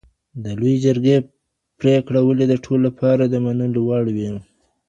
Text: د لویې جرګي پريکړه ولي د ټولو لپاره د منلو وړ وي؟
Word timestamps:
د 0.43 0.45
لویې 0.59 0.81
جرګي 0.85 1.17
پريکړه 1.79 2.19
ولي 2.23 2.45
د 2.49 2.53
ټولو 2.63 2.81
لپاره 2.89 3.23
د 3.27 3.35
منلو 3.45 3.79
وړ 3.89 4.05
وي؟ 4.15 4.29